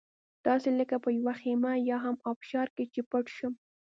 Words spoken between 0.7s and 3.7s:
لکه په یوه خېمه یا هم ابشار کې چې پټ شم.